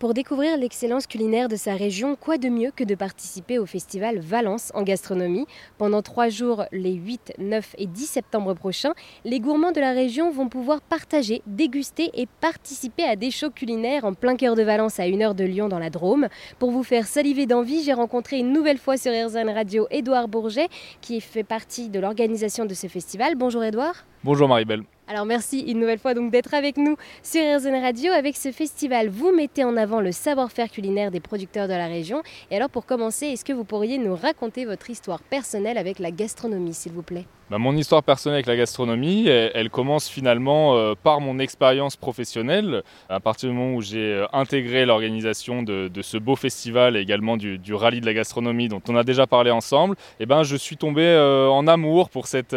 [0.00, 4.18] Pour découvrir l'excellence culinaire de sa région, quoi de mieux que de participer au festival
[4.18, 5.44] Valence en gastronomie
[5.76, 8.94] Pendant trois jours, les 8, 9 et 10 septembre prochains,
[9.26, 14.06] les gourmands de la région vont pouvoir partager, déguster et participer à des shows culinaires
[14.06, 16.28] en plein cœur de Valence à une heure de Lyon dans la Drôme.
[16.58, 20.68] Pour vous faire saliver d'envie, j'ai rencontré une nouvelle fois sur RZN Radio Édouard Bourget
[21.02, 23.34] qui fait partie de l'organisation de ce festival.
[23.34, 24.06] Bonjour Édouard.
[24.24, 24.82] Bonjour Maribel.
[25.10, 29.08] Alors merci une nouvelle fois donc d'être avec nous sur RZN Radio avec ce festival.
[29.08, 32.22] Vous mettez en avant le savoir-faire culinaire des producteurs de la région.
[32.52, 36.12] Et alors pour commencer, est-ce que vous pourriez nous raconter votre histoire personnelle avec la
[36.12, 37.26] gastronomie, s'il vous plaît?
[37.50, 42.84] Bah, mon histoire personnelle avec la gastronomie, elle, commence finalement euh, par mon expérience professionnelle.
[43.08, 47.36] À partir du moment où j'ai euh, intégré l'organisation de, ce beau festival et également
[47.36, 50.76] du, rallye de la gastronomie dont on a déjà parlé ensemble, eh ben, je suis
[50.76, 52.54] tombé euh, en amour pour cet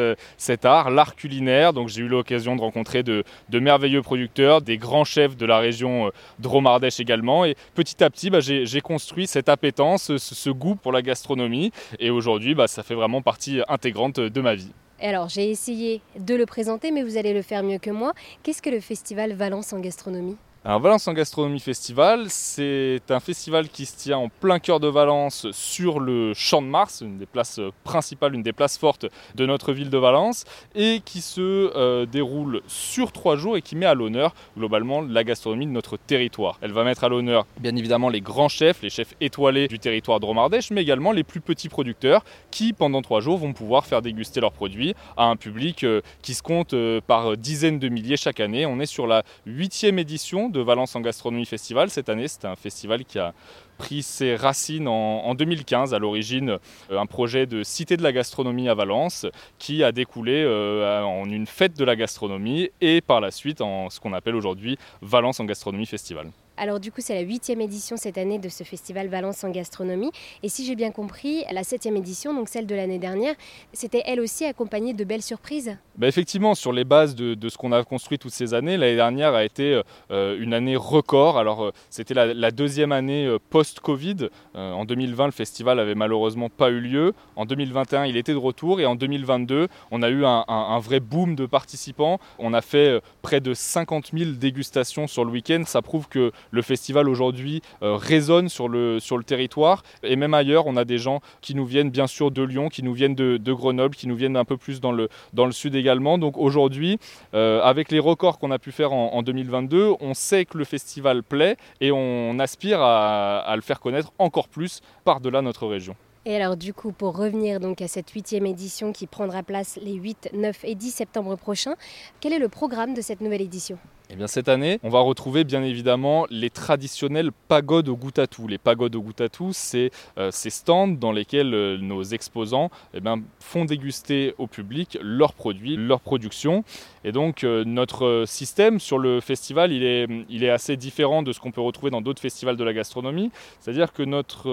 [0.64, 1.74] art, l'art culinaire.
[1.74, 6.12] Donc j'ai eu l'occasion de rencontrer de, merveilleux producteurs, des grands chefs de la région
[6.38, 7.46] Dromardèche également.
[7.46, 11.72] Et petit à petit, bah, j'ai construit cette appétence, ce, goût pour la gastronomie.
[11.98, 14.72] Et aujourd'hui, bah, ça fait vraiment partie intégrante de ma vie
[15.08, 18.14] alors, j'ai essayé de le présenter, mais vous allez le faire mieux que moi.
[18.42, 20.38] Qu'est-ce que le festival Valence en gastronomie?
[20.66, 24.88] Alors Valence en Gastronomie Festival, c'est un festival qui se tient en plein cœur de
[24.88, 29.06] Valence sur le Champ de Mars, une des places principales, une des places fortes
[29.36, 33.76] de notre ville de Valence, et qui se euh, déroule sur trois jours et qui
[33.76, 36.60] met à l'honneur globalement la gastronomie de notre territoire.
[36.62, 40.22] Elle va mettre à l'honneur bien évidemment les grands chefs, les chefs étoilés du territoire
[40.22, 44.02] de Romardèche, mais également les plus petits producteurs qui pendant trois jours vont pouvoir faire
[44.02, 48.16] déguster leurs produits à un public euh, qui se compte euh, par dizaines de milliers
[48.16, 48.66] chaque année.
[48.66, 51.90] On est sur la huitième édition de Valence en Gastronomie Festival.
[51.90, 53.34] Cette année, c'est un festival qui a
[53.78, 56.58] pris ses racines en, 2015, à l'origine
[56.92, 59.26] euh, un projet de cité de la gastronomie à Valence,
[59.58, 63.90] qui a découlé euh, en une fête de la gastronomie et par la suite en
[63.90, 66.32] ce qu'on appelle aujourd'hui Valence en Gastronomie Festival.
[66.56, 70.12] Alors du coup, c'est la huitième édition cette année de ce festival Valence en gastronomie.
[70.44, 73.34] Et si j'ai bien compris, la septième édition, donc celle de l'année dernière,
[73.74, 75.76] c'était elle aussi accompagnée de belles surprises?
[75.98, 79.34] Bah Effectivement, sur les bases de, ce qu'on a construit toutes ces années, l'année dernière
[79.34, 81.40] a été euh, une année record.
[81.40, 84.30] Alors euh, c'était la, deuxième année euh, post-Covid.
[84.54, 87.14] en 2020, le festival avait malheureusement pas eu lieu.
[87.36, 88.80] En 2021, il était de retour.
[88.80, 92.20] Et en 2022, on a eu un, un vrai boom de participants.
[92.38, 95.64] On a fait près de 50 000 dégustations sur le week-end.
[95.66, 99.84] Ça prouve que le festival aujourd'hui euh, résonne sur le, territoire.
[100.04, 102.84] Et même ailleurs, on a des gens qui nous viennent bien sûr de Lyon, qui
[102.84, 105.10] nous viennent de, Grenoble, qui nous viennent un peu plus dans le,
[105.52, 106.18] sud également.
[106.18, 107.00] Donc aujourd'hui,
[107.34, 111.24] euh, avec les records qu'on a pu faire en, 2022, on sait que le festival
[111.24, 115.96] plaît et on aspire à, à le faire connaître encore plus par-delà notre région.
[116.26, 119.94] Et alors du coup, pour revenir donc à cette huitième édition qui prendra place les
[119.94, 121.76] 8, 9 et 10 septembre prochains,
[122.22, 123.78] quel est le programme de cette nouvelle édition?
[124.10, 128.28] Eh bien, cette année, on va retrouver bien évidemment les traditionnelles pagodes au goût à
[128.28, 128.48] tout.
[128.48, 132.70] Les pagodes au goût à tout, c'est euh, ces stands dans lesquels euh, nos exposants
[132.94, 133.00] eh
[133.40, 136.66] font déguster au public leurs produits, leurs productions.
[137.06, 141.32] Et donc euh, notre système sur le festival, il est, il est assez différent de
[141.32, 143.32] ce qu'on peut retrouver dans d'autres festivals de la gastronomie.
[143.62, 144.50] C'est-à-dire que notre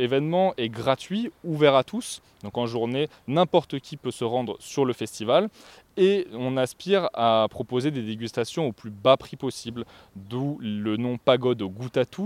[0.00, 2.22] événement est gratuit, ouvert à tous.
[2.42, 5.48] Donc en journée, n'importe qui peut se rendre sur le festival
[5.96, 9.84] et on aspire à proposer des dégustations au plus bas prix possible,
[10.14, 11.70] d'où le nom pagode au.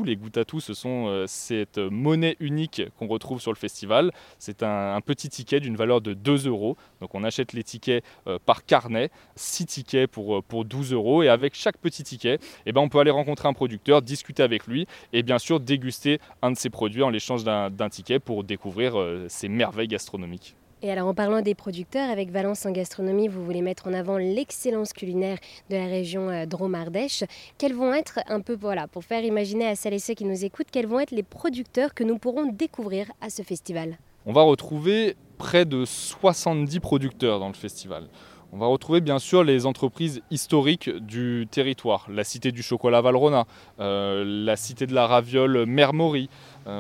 [0.05, 4.13] Les goût à tout, ce sont euh, cette monnaie unique qu'on retrouve sur le festival.
[4.39, 6.77] C'est un, petit ticket d'une valeur de 2 euros.
[7.01, 11.23] Donc on achète les tickets euh, par carnet, 6 tickets pour, euh, pour 12 euros.
[11.23, 14.67] Et avec chaque petit ticket, eh ben, on peut aller rencontrer un producteur, discuter avec
[14.67, 18.95] lui et bien sûr déguster un de ses produits en l'échange d'un ticket pour découvrir
[19.29, 20.55] ses merveilles gastronomiques.
[20.83, 24.17] Et alors en parlant des producteurs, avec Valence en gastronomie, vous voulez mettre en avant
[24.17, 25.37] l'excellence culinaire
[25.69, 27.25] de la région euh, Dromardèche.
[27.59, 30.43] Quels vont être un peu, voilà, pour faire imaginer à celles et ceux qui nous
[30.43, 33.99] écoutent, quels vont être les producteurs que nous pourrons découvrir à ce festival?
[34.25, 38.09] On va retrouver près de 70 producteurs dans le festival.
[38.53, 43.45] On va retrouver bien sûr les entreprises historiques du territoire, la cité du chocolat Valrona,
[43.79, 46.29] euh, la cité de la raviole Mermory,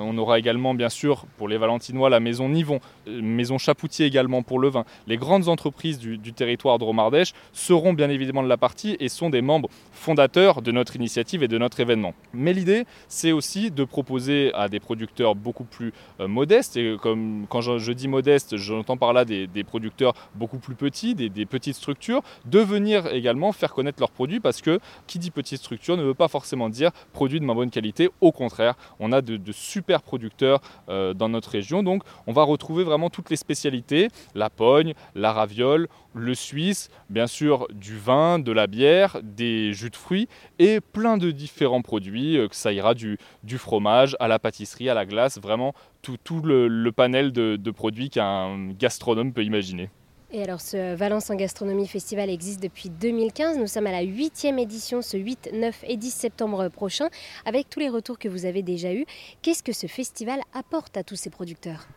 [0.02, 4.42] on aura également, bien sûr, pour les Valentinois, la maison Nivon, euh, maison Chapoutier également
[4.42, 4.84] pour le vin.
[5.06, 9.30] Les grandes entreprises du, territoire de Romardèche seront bien évidemment de la partie et sont
[9.30, 12.14] des membres fondateurs de notre initiative et de notre événement.
[12.32, 17.46] Mais l'idée, c'est aussi de proposer à des producteurs beaucoup plus euh, modestes, et comme
[17.48, 22.22] quand je, dis modeste, j'entends par là des, producteurs beaucoup plus petits, des, petites structures,
[22.44, 26.14] de venir également faire connaître leurs produits parce que qui dit petite structure ne veut
[26.14, 28.08] pas forcément dire produit de moins bonne qualité.
[28.20, 31.82] Au contraire, on a de, de super super producteurs dans notre région.
[31.82, 37.26] Donc on va retrouver vraiment toutes les spécialités, la pogne, la raviole, le suisse, bien
[37.26, 40.28] sûr du vin, de la bière, des jus de fruits
[40.58, 44.94] et plein de différents produits, que ça ira du, du fromage à la pâtisserie, à
[44.94, 45.72] la glace, vraiment
[46.02, 49.88] tout, le, panel de produits qu'un gastronome peut imaginer.
[50.32, 53.58] Et alors ce Valence en gastronomie festival existe depuis 2015.
[53.58, 57.08] Nous sommes à la huitième édition ce 8, 9 et 10 septembre prochain.
[57.44, 59.06] Avec tous les retours que vous avez déjà eus,
[59.42, 61.88] qu'est-ce que ce festival apporte à tous ces producteurs?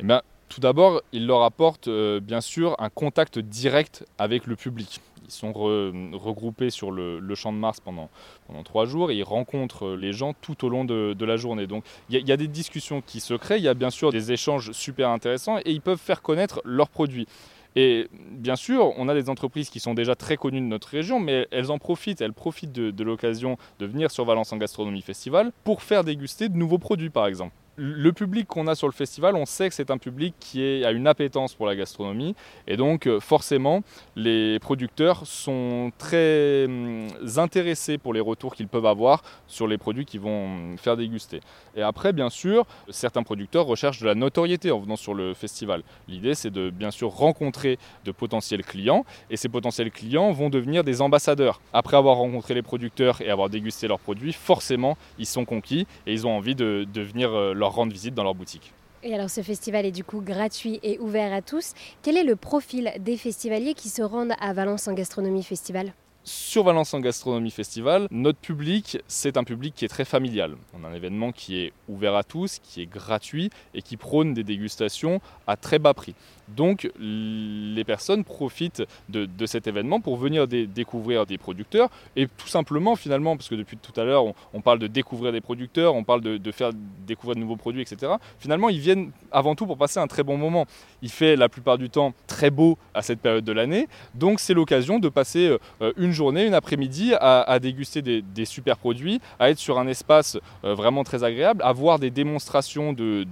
[0.00, 0.20] Eh bien,
[0.50, 5.00] Tout d'abord, il leur apporte euh, bien sûr un contact direct avec le public.
[5.24, 8.08] Ils sont regroupés sur le, champ de Mars pendant,
[8.46, 11.66] pendant trois jours et ils rencontrent les gens tout au long de, la journée.
[11.66, 14.32] Donc il y, a des discussions qui se créent, il y a bien sûr des
[14.32, 17.26] échanges super intéressants et ils peuvent faire connaître leurs produits.
[17.76, 21.20] Et bien sûr, on a des entreprises qui sont déjà très connues de notre région,
[21.20, 25.52] mais elles en profitent, elles profitent de, l'occasion de venir sur Valence en Gastronomie Festival
[25.64, 29.36] pour faire déguster de nouveaux produits, par exemple le public qu'on a sur le festival,
[29.36, 32.34] on sait que c'est un public qui a une appétence pour la gastronomie.
[32.66, 33.82] Et donc, euh, forcément,
[34.16, 40.04] les producteurs sont très hum, intéressés pour les retours qu'ils peuvent avoir sur les produits
[40.04, 41.40] qu'ils vont hum, faire déguster.
[41.76, 45.82] Et après, bien sûr, certains producteurs recherchent de la notoriété en venant sur le festival.
[46.08, 49.04] L'idée, c'est de bien sûr rencontrer de potentiels clients.
[49.30, 51.60] Et ces potentiels clients vont devenir des ambassadeurs.
[51.72, 56.12] Après avoir rencontré les producteurs et avoir dégusté leurs produits, forcément, ils sont conquis et
[56.12, 58.72] ils ont envie de, de venir euh, rendre visite dans leur boutique.
[59.02, 61.72] Et alors ce festival est du coup gratuit et ouvert à tous.
[62.02, 65.92] Quel est le profil des festivaliers qui se rendent à Valence en Gastronomie Festival?
[66.28, 70.56] Sur Valence en Gastronomie Festival, notre public, c'est un public qui est très familial.
[70.78, 74.34] On a un événement qui est ouvert à tous, qui est gratuit et qui prône
[74.34, 76.14] des dégustations à très bas prix.
[76.48, 82.96] Donc les personnes profitent de, cet événement pour venir découvrir des producteurs et tout simplement
[82.96, 86.20] finalement, parce que depuis tout à l'heure on, parle de découvrir des producteurs, on parle
[86.20, 86.70] de, faire
[87.06, 88.12] découvrir de nouveaux produits, etc.
[88.38, 90.66] Finalement ils viennent avant tout pour passer un très bon moment.
[91.02, 94.54] Il fait la plupart du temps très beau à cette période de l'année, donc c'est
[94.54, 99.78] l'occasion de passer euh, une une après-midi à, déguster des, super produits, à être sur
[99.78, 103.26] un espace euh, vraiment très agréable, à voir des démonstrations de,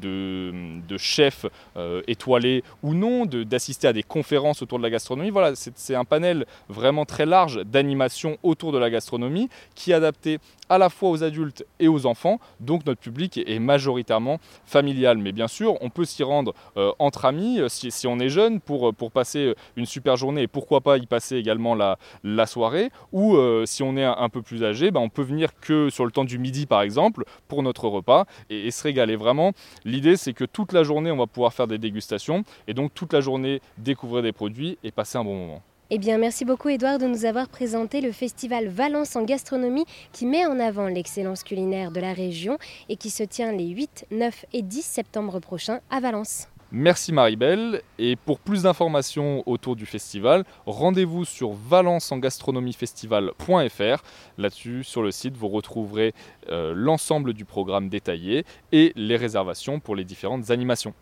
[0.96, 1.46] chefs
[1.76, 5.30] euh, étoilés ou non d'assister à des conférences autour de la gastronomie.
[5.30, 10.38] Voilà, c'est un panel vraiment très large d'animation autour de la gastronomie qui est adapté
[10.68, 12.40] à la fois aux adultes et aux enfants.
[12.60, 15.18] Donc notre public est majoritairement familial.
[15.18, 18.60] Mais bien sûr, on peut s'y rendre euh, entre amis euh, si, on est jeune
[18.60, 22.46] pour, euh, pour passer une super journée et pourquoi pas y passer également la, la
[22.46, 22.90] soirée.
[23.12, 26.10] Ou si on est un, peu plus âgé, ben, on peut venir que sur le
[26.10, 29.16] temps du midi par exemple pour notre repas et, et se régaler.
[29.16, 29.52] Vraiment,
[29.84, 33.12] l'idée c'est que toute la journée on va pouvoir faire des dégustations et donc toute
[33.12, 35.62] la journée découvrir des produits et passer un bon moment.
[35.88, 40.26] Eh bien, merci beaucoup Edouard de nous avoir présenté le festival Valence en gastronomie qui
[40.26, 44.46] met en avant l'excellence culinaire de la région et qui se tient les 8, 9
[44.52, 46.48] et 10 septembre prochains à Valence.
[46.72, 54.02] Merci Maribel et pour plus d'informations autour du festival, rendez-vous sur valenceangastronomiefestival.fr.
[54.38, 56.14] Là-dessus, sur le site, vous retrouverez
[56.48, 60.94] euh, l'ensemble du programme détaillé et les réservations pour les différentes animations.